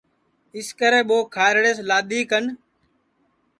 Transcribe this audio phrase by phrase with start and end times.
[0.57, 2.45] اِسکرے ٻو کھارڑیس لادؔی کن